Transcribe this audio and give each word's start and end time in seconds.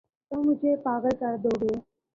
تم 0.31 0.39
مجھے 0.47 0.75
پاگل 0.85 1.13
کر 1.19 1.33
دو 1.43 1.51
گے 1.61 1.73